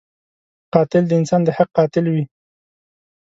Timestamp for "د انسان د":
1.07-1.49